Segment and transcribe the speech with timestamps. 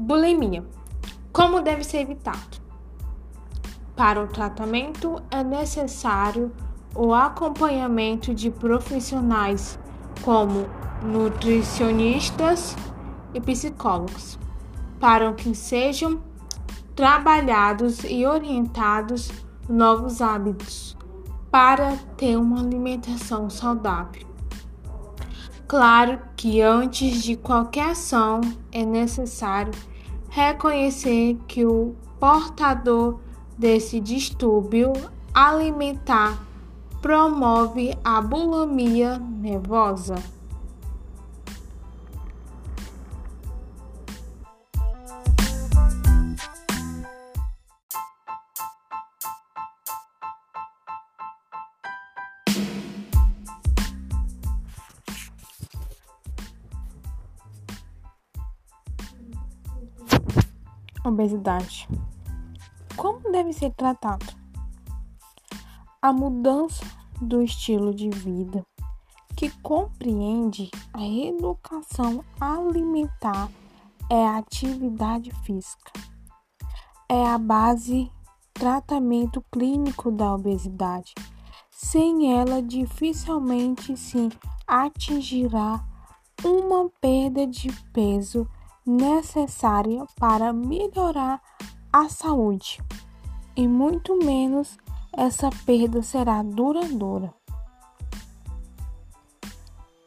[0.00, 0.64] Bulimia.
[1.30, 2.58] Como deve ser evitado?
[3.94, 6.50] Para o tratamento é necessário
[6.94, 9.78] o acompanhamento de profissionais
[10.22, 10.66] como
[11.04, 12.74] nutricionistas
[13.34, 14.38] e psicólogos,
[14.98, 16.18] para que sejam
[16.96, 19.30] trabalhados e orientados
[19.68, 20.96] novos hábitos
[21.50, 24.26] para ter uma alimentação saudável.
[25.68, 28.40] Claro que antes de qualquer ação
[28.72, 29.72] é necessário
[30.30, 33.20] reconhecer que o portador
[33.58, 34.92] desse distúrbio
[35.34, 36.42] alimentar
[37.02, 40.16] promove a bulimia nervosa.
[61.02, 61.88] Obesidade.
[62.94, 64.26] Como deve ser tratado?
[66.02, 66.84] A mudança
[67.22, 68.62] do estilo de vida,
[69.34, 73.48] que compreende a reeducação alimentar,
[74.10, 75.90] é a atividade física.
[77.08, 78.10] É a base
[78.52, 81.14] tratamento clínico da obesidade.
[81.70, 84.28] Sem ela, dificilmente se
[84.66, 85.82] atingirá
[86.44, 88.46] uma perda de peso
[88.86, 91.40] necessária para melhorar
[91.92, 92.82] a saúde,
[93.56, 94.78] e muito menos
[95.12, 97.34] essa perda será duradoura.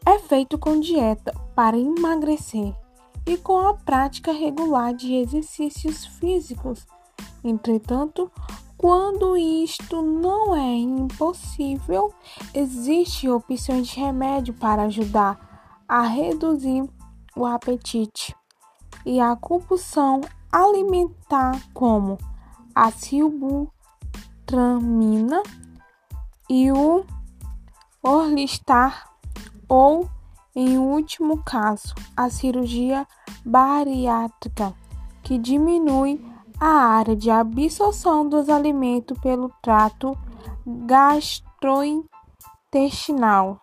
[0.06, 2.76] É feito com dieta para emagrecer
[3.26, 6.86] e com a prática regular de exercícios físicos.
[7.44, 8.32] Entretanto,
[8.78, 12.14] quando isto não é impossível,
[12.54, 16.90] existem opções de remédio para ajudar a reduzir
[17.36, 18.36] o apetite
[19.06, 20.22] e a compulsão
[20.52, 22.18] alimentar, como
[22.76, 25.42] a silbutramina
[26.50, 27.06] e o
[28.02, 29.12] orlistar,
[29.68, 30.10] ou,
[30.56, 33.06] em último caso, a cirurgia
[33.46, 34.74] bariátrica,
[35.24, 36.26] que diminui
[36.60, 40.18] a área de absorção dos alimentos pelo trato
[40.66, 43.63] gastrointestinal.